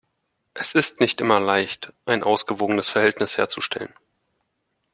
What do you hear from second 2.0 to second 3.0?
ein ausgewogenes